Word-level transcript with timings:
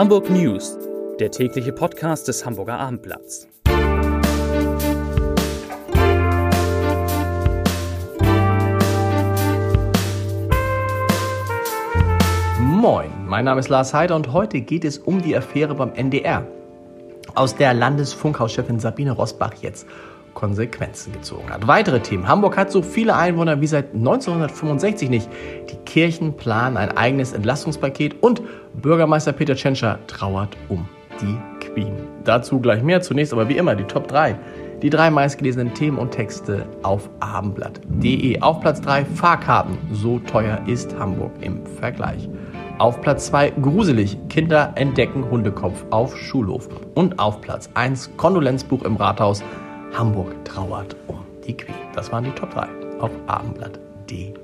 Hamburg 0.00 0.30
News, 0.30 0.78
der 1.18 1.30
tägliche 1.30 1.74
Podcast 1.74 2.26
des 2.26 2.46
Hamburger 2.46 2.78
Abendblatts. 2.78 3.46
Moin, 12.58 13.10
mein 13.26 13.44
Name 13.44 13.60
ist 13.60 13.68
Lars 13.68 13.92
Heider 13.92 14.16
und 14.16 14.32
heute 14.32 14.62
geht 14.62 14.86
es 14.86 14.96
um 14.96 15.20
die 15.20 15.36
Affäre 15.36 15.74
beim 15.74 15.92
NDR, 15.92 16.46
aus 17.34 17.56
der 17.56 17.74
Landesfunkhauschefin 17.74 18.80
Sabine 18.80 19.12
Rosbach 19.12 19.52
jetzt 19.60 19.86
Konsequenzen 20.40 21.12
gezogen 21.12 21.50
hat. 21.50 21.66
Weitere 21.68 22.00
Themen. 22.00 22.26
Hamburg 22.26 22.56
hat 22.56 22.72
so 22.72 22.80
viele 22.80 23.14
Einwohner 23.14 23.60
wie 23.60 23.66
seit 23.66 23.94
1965 23.94 25.10
nicht. 25.10 25.28
Die 25.70 25.76
Kirchen 25.84 26.34
planen 26.34 26.78
ein 26.78 26.96
eigenes 26.96 27.34
Entlastungspaket 27.34 28.22
und 28.22 28.40
Bürgermeister 28.72 29.32
Peter 29.32 29.54
Tschentscher 29.54 29.98
trauert 30.06 30.56
um 30.70 30.88
die 31.20 31.36
Queen. 31.66 31.92
Dazu 32.24 32.58
gleich 32.58 32.82
mehr. 32.82 33.02
Zunächst 33.02 33.34
aber 33.34 33.50
wie 33.50 33.58
immer 33.58 33.74
die 33.74 33.84
Top 33.84 34.08
3. 34.08 34.34
Die 34.80 34.88
drei 34.88 35.10
meistgelesenen 35.10 35.74
Themen 35.74 35.98
und 35.98 36.12
Texte 36.12 36.64
auf 36.82 37.10
abendblatt.de. 37.20 38.40
Auf 38.40 38.60
Platz 38.60 38.80
3 38.80 39.04
Fahrkarten. 39.04 39.76
So 39.92 40.20
teuer 40.20 40.58
ist 40.66 40.98
Hamburg 40.98 41.32
im 41.42 41.66
Vergleich. 41.66 42.30
Auf 42.78 43.02
Platz 43.02 43.26
2 43.26 43.50
gruselig. 43.60 44.16
Kinder 44.30 44.72
entdecken 44.76 45.30
Hundekopf 45.30 45.84
auf 45.90 46.16
Schulhof. 46.16 46.70
Und 46.94 47.18
auf 47.18 47.42
Platz 47.42 47.68
1 47.74 48.16
Kondolenzbuch 48.16 48.84
im 48.84 48.96
Rathaus. 48.96 49.42
Hamburg 49.92 50.44
trauert 50.44 50.96
um 51.08 51.24
die 51.46 51.56
Queen. 51.56 51.74
Das 51.94 52.12
waren 52.12 52.24
die 52.24 52.30
Top 52.30 52.50
3 52.50 52.68
auf 53.00 53.10
abendblatt.de. 53.26 54.34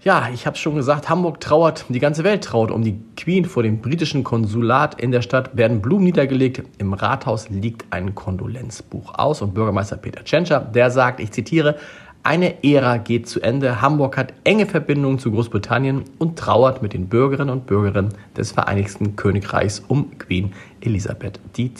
Ja, 0.00 0.28
ich 0.32 0.46
habe 0.46 0.54
es 0.54 0.60
schon 0.60 0.76
gesagt, 0.76 1.08
Hamburg 1.08 1.40
trauert, 1.40 1.84
die 1.88 1.98
ganze 1.98 2.24
Welt 2.24 2.44
trauert 2.44 2.70
um 2.70 2.82
die 2.82 3.00
Queen. 3.16 3.44
Vor 3.44 3.62
dem 3.62 3.80
britischen 3.80 4.24
Konsulat 4.24 5.00
in 5.00 5.10
der 5.10 5.22
Stadt 5.22 5.56
werden 5.56 5.82
Blumen 5.82 6.04
niedergelegt. 6.04 6.62
Im 6.78 6.94
Rathaus 6.94 7.48
liegt 7.48 7.92
ein 7.92 8.14
Kondolenzbuch 8.14 9.14
aus 9.14 9.42
und 9.42 9.54
Bürgermeister 9.54 9.96
Peter 9.96 10.24
Tschentscher, 10.24 10.60
der 10.60 10.90
sagt, 10.90 11.20
ich 11.20 11.32
zitiere, 11.32 11.76
eine 12.28 12.62
Ära 12.62 12.98
geht 12.98 13.26
zu 13.26 13.40
Ende. 13.40 13.80
Hamburg 13.80 14.18
hat 14.18 14.34
enge 14.44 14.66
Verbindungen 14.66 15.18
zu 15.18 15.30
Großbritannien 15.30 16.04
und 16.18 16.38
trauert 16.38 16.82
mit 16.82 16.92
den 16.92 17.08
Bürgerinnen 17.08 17.48
und 17.48 17.66
Bürgern 17.66 18.10
des 18.36 18.52
Vereinigten 18.52 19.16
Königreichs 19.16 19.82
um 19.88 20.18
Queen 20.18 20.52
Elisabeth 20.82 21.40
II. 21.56 21.72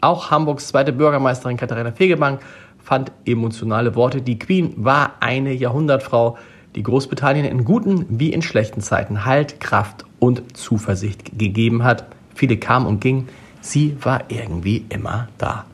Auch 0.00 0.30
Hamburgs 0.30 0.68
zweite 0.68 0.92
Bürgermeisterin 0.92 1.56
Katharina 1.56 1.90
Fegebank 1.90 2.42
fand 2.78 3.10
emotionale 3.24 3.96
Worte. 3.96 4.22
Die 4.22 4.38
Queen 4.38 4.72
war 4.76 5.14
eine 5.18 5.52
Jahrhundertfrau, 5.52 6.38
die 6.76 6.84
Großbritannien 6.84 7.44
in 7.44 7.64
guten 7.64 8.06
wie 8.08 8.32
in 8.32 8.42
schlechten 8.42 8.82
Zeiten 8.82 9.24
Halt, 9.24 9.58
Kraft 9.58 10.04
und 10.20 10.56
Zuversicht 10.56 11.36
gegeben 11.36 11.82
hat. 11.82 12.06
Viele 12.36 12.56
kamen 12.56 12.86
und 12.86 13.00
gingen. 13.00 13.28
Sie 13.60 13.96
war 14.00 14.22
irgendwie 14.28 14.84
immer 14.90 15.26
da. 15.38 15.64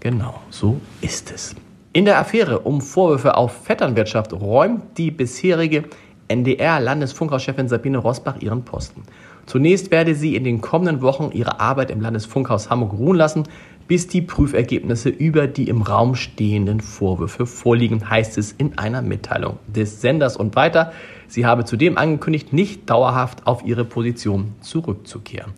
Genau, 0.00 0.40
so 0.48 0.80
ist 1.02 1.30
es. 1.30 1.54
In 1.94 2.06
der 2.06 2.18
Affäre 2.18 2.58
um 2.58 2.80
Vorwürfe 2.80 3.36
auf 3.36 3.52
Vetternwirtschaft 3.52 4.32
räumt 4.32 4.98
die 4.98 5.12
bisherige 5.12 5.84
NDR-Landesfunkhauschefin 6.26 7.68
Sabine 7.68 7.98
Rosbach 7.98 8.40
ihren 8.40 8.64
Posten. 8.64 9.04
Zunächst 9.46 9.92
werde 9.92 10.16
sie 10.16 10.34
in 10.34 10.42
den 10.42 10.60
kommenden 10.60 11.02
Wochen 11.02 11.30
ihre 11.32 11.60
Arbeit 11.60 11.92
im 11.92 12.00
Landesfunkhaus 12.00 12.68
Hamburg 12.68 12.94
ruhen 12.94 13.16
lassen, 13.16 13.44
bis 13.86 14.08
die 14.08 14.22
Prüfergebnisse 14.22 15.08
über 15.08 15.46
die 15.46 15.68
im 15.68 15.82
Raum 15.82 16.16
stehenden 16.16 16.80
Vorwürfe 16.80 17.46
vorliegen, 17.46 18.10
heißt 18.10 18.38
es 18.38 18.50
in 18.50 18.76
einer 18.76 19.00
Mitteilung 19.00 19.60
des 19.68 20.00
Senders 20.00 20.36
und 20.36 20.56
weiter. 20.56 20.92
Sie 21.28 21.46
habe 21.46 21.64
zudem 21.64 21.96
angekündigt, 21.96 22.52
nicht 22.52 22.90
dauerhaft 22.90 23.46
auf 23.46 23.64
ihre 23.64 23.84
Position 23.84 24.52
zurückzukehren. 24.60 25.52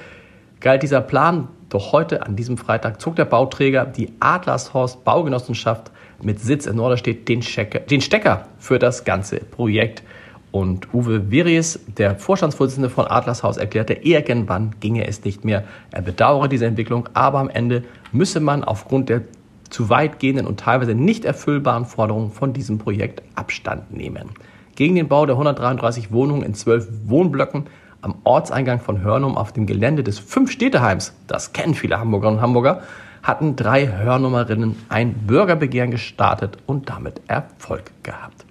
galt 0.59 0.83
dieser 0.83 1.01
Plan, 1.01 1.47
doch 1.69 1.91
heute, 1.91 2.23
an 2.25 2.35
diesem 2.35 2.57
Freitag, 2.57 3.01
zog 3.01 3.15
der 3.15 3.25
Bauträger, 3.25 3.85
die 3.85 4.13
Adlershorst 4.19 5.03
Baugenossenschaft, 5.03 5.91
mit 6.23 6.39
Sitz 6.39 6.65
in 6.65 6.75
Norderstedt 6.75 7.27
den, 7.27 7.41
den 7.89 8.01
Stecker 8.01 8.47
für 8.59 8.79
das 8.79 9.03
ganze 9.03 9.37
Projekt. 9.37 10.03
Und 10.51 10.93
Uwe 10.93 11.31
Viries, 11.31 11.79
der 11.97 12.17
Vorstandsvorsitzende 12.17 12.89
von 12.89 13.07
Adlershaus, 13.07 13.55
erklärte, 13.55 13.93
irgendwann 13.93 14.75
ginge 14.81 15.07
es 15.07 15.23
nicht 15.23 15.45
mehr. 15.45 15.63
Er 15.91 16.01
bedauere 16.01 16.49
diese 16.49 16.65
Entwicklung, 16.65 17.07
aber 17.13 17.39
am 17.39 17.49
Ende 17.49 17.83
müsse 18.11 18.41
man 18.41 18.63
aufgrund 18.63 19.09
der 19.09 19.21
zu 19.69 19.89
weitgehenden 19.89 20.45
und 20.45 20.59
teilweise 20.59 20.93
nicht 20.93 21.23
erfüllbaren 21.23 21.85
Forderungen 21.85 22.31
von 22.31 22.51
diesem 22.51 22.77
Projekt 22.77 23.23
Abstand 23.35 23.93
nehmen. 23.93 24.31
Gegen 24.75 24.95
den 24.95 25.07
Bau 25.07 25.25
der 25.25 25.35
133 25.35 26.11
Wohnungen 26.11 26.43
in 26.43 26.53
zwölf 26.53 26.87
Wohnblöcken 27.05 27.67
am 28.01 28.15
Ortseingang 28.23 28.79
von 28.79 29.01
Hörnum 29.01 29.37
auf 29.37 29.53
dem 29.53 29.65
Gelände 29.65 30.03
des 30.03 30.19
Fünf-Städteheims, 30.19 31.13
das 31.27 31.53
kennen 31.53 31.75
viele 31.75 31.99
Hamburgerinnen 31.99 32.39
und 32.39 32.43
Hamburger, 32.43 32.81
hatten 33.23 33.55
drei 33.55 33.87
Hörnummerinnen 33.87 34.75
ein 34.89 35.13
Bürgerbegehren 35.27 35.91
gestartet 35.91 36.57
und 36.65 36.89
damit 36.89 37.21
Erfolg 37.27 37.91
gehabt. 38.03 38.45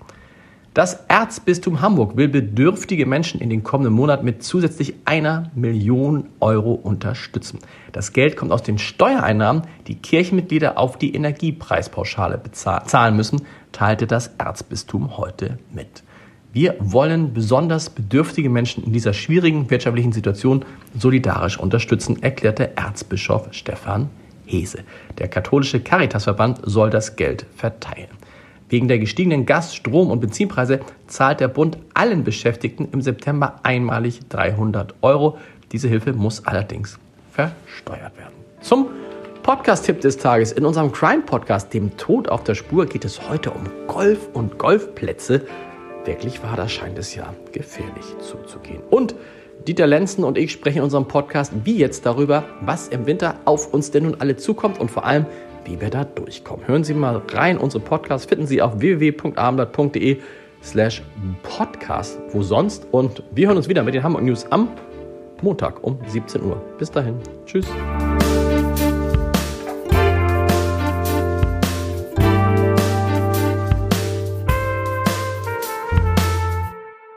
Das 0.73 1.05
Erzbistum 1.09 1.81
Hamburg 1.81 2.17
will 2.17 2.29
bedürftige 2.29 3.05
Menschen 3.05 3.41
in 3.41 3.51
den 3.51 3.65
kommenden 3.65 3.93
Monaten 3.93 4.25
mit 4.25 4.45
zusätzlich 4.45 4.95
einer 5.05 5.51
Million 5.57 6.29
Euro 6.39 6.75
unterstützen. 6.75 7.59
Das 7.91 8.13
Geld 8.13 8.37
kommt 8.37 8.53
aus 8.53 8.63
den 8.63 8.79
Steuereinnahmen, 8.79 9.63
die 9.89 9.97
Kirchenmitglieder 9.97 10.79
auf 10.79 10.97
die 10.97 11.13
Energiepreispauschale 11.13 12.39
bezahlen 12.39 13.17
müssen, 13.17 13.43
teilte 13.73 14.07
das 14.07 14.29
Erzbistum 14.39 15.17
heute 15.17 15.59
mit. 15.75 16.05
Wir 16.53 16.77
wollen 16.79 17.35
besonders 17.35 17.91
bedürftige 17.91 18.49
Menschen 18.49 18.85
in 18.85 18.93
dieser 18.93 19.13
schwierigen 19.13 19.71
wirtschaftlichen 19.71 20.13
Situation 20.13 20.65
solidarisch 20.97 21.59
unterstützen, 21.59 22.23
erklärte 22.23 22.77
Erzbischof 22.77 23.49
Stefan 23.51 24.09
Hese. 24.51 24.81
Der 25.19 25.29
katholische 25.29 25.81
Caritasverband 25.81 26.61
soll 26.65 26.91
das 26.91 27.17
Geld 27.17 27.47
verteilen. 27.57 28.09
Wegen 28.69 28.89
der 28.89 28.99
gestiegenen 28.99 29.47
Gas-, 29.47 29.75
Strom- 29.75 30.11
und 30.11 30.21
Benzinpreise 30.21 30.81
zahlt 31.07 31.41
der 31.41 31.49
Bund 31.49 31.79
allen 31.95 32.25
Beschäftigten 32.25 32.89
im 32.93 33.03
September 33.03 33.61
einmalig 33.63 34.21
300 34.29 34.95
Euro. 35.03 35.39
Diese 35.73 35.89
Hilfe 35.89 36.13
muss 36.13 36.47
allerdings 36.47 36.99
versteuert 37.33 38.17
werden. 38.17 38.35
Zum 38.61 38.89
Podcast-Tipp 39.43 40.01
des 40.01 40.19
Tages. 40.19 40.53
In 40.53 40.65
unserem 40.65 40.93
Crime-Podcast, 40.93 41.73
dem 41.73 41.97
Tod 41.97 42.29
auf 42.29 42.45
der 42.45 42.55
Spur, 42.55 42.87
geht 42.87 43.05
es 43.05 43.29
heute 43.29 43.51
um 43.51 43.65
Golf 43.87 44.29
und 44.35 44.59
Golfplätze. 44.59 45.47
Wirklich 46.05 46.43
war 46.43 46.57
das 46.57 46.73
scheint 46.73 46.99
es 46.99 47.15
ja 47.15 47.35
gefährlich 47.53 48.05
zuzugehen. 48.21 48.83
Und 48.91 49.15
Dieter 49.67 49.87
Lenzen 49.87 50.25
und 50.25 50.39
ich 50.39 50.53
sprechen 50.53 50.79
in 50.79 50.85
unserem 50.85 51.07
Podcast 51.07 51.53
wie 51.65 51.77
jetzt 51.77 52.07
darüber, 52.07 52.45
was 52.63 52.89
im 52.89 53.07
Winter 53.07 53.35
auf 53.45 53.73
uns 53.75 53.91
denn 53.91 54.05
nun 54.05 54.17
alle 54.19 54.37
zukommt 54.37 54.81
und 54.81 54.91
vor 54.91 55.05
allem, 55.05 55.27
wie 55.67 55.81
wir 55.81 55.91
da 55.91 56.05
durchkommen. 56.05 56.67
Hören 56.67 56.85
Sie 56.85 56.95
mal 56.95 57.21
rein. 57.33 57.59
Unsere 57.59 57.85
Podcasts 57.85 58.27
finden 58.27 58.47
Sie 58.47 58.63
auf 58.63 58.81
www.abendblatt.de 58.81 60.19
slash 60.63 61.03
podcast. 61.43 62.19
Wo 62.33 62.43
sonst? 62.43 62.87
Und 62.91 63.23
wir 63.33 63.49
hören 63.49 63.59
uns 63.59 63.69
wieder 63.69 63.83
mit 63.83 63.95
den 63.95 64.03
Hamburg 64.03 64.25
News 64.25 64.47
am 64.51 64.69
Montag 65.43 65.85
um 65.85 65.99
17 66.07 66.43
Uhr. 66.43 66.63
Bis 66.79 66.91
dahin. 66.91 67.17
Tschüss. 67.45 67.67